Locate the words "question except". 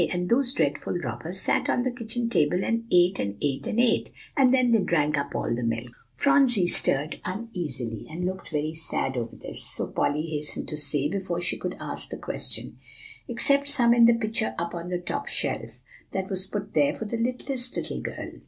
12.17-13.67